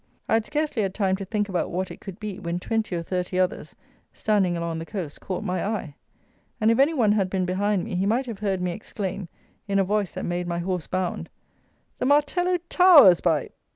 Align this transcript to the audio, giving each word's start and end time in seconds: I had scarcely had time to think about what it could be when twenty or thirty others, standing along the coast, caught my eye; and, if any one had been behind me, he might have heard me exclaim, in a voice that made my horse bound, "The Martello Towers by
I 0.27 0.33
had 0.33 0.47
scarcely 0.47 0.81
had 0.81 0.95
time 0.95 1.15
to 1.17 1.25
think 1.25 1.47
about 1.47 1.69
what 1.69 1.91
it 1.91 2.01
could 2.01 2.19
be 2.19 2.39
when 2.39 2.59
twenty 2.59 2.95
or 2.95 3.03
thirty 3.03 3.37
others, 3.39 3.75
standing 4.11 4.57
along 4.57 4.79
the 4.79 4.83
coast, 4.87 5.21
caught 5.21 5.43
my 5.43 5.63
eye; 5.63 5.93
and, 6.59 6.71
if 6.71 6.79
any 6.79 6.95
one 6.95 7.11
had 7.11 7.29
been 7.29 7.45
behind 7.45 7.83
me, 7.83 7.93
he 7.93 8.07
might 8.07 8.25
have 8.25 8.39
heard 8.39 8.61
me 8.61 8.71
exclaim, 8.71 9.29
in 9.67 9.77
a 9.77 9.83
voice 9.83 10.13
that 10.13 10.25
made 10.25 10.47
my 10.47 10.57
horse 10.57 10.87
bound, 10.87 11.29
"The 11.99 12.07
Martello 12.07 12.57
Towers 12.67 13.21
by 13.21 13.49